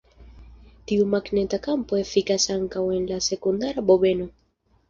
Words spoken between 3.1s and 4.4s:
la sekundara bobeno.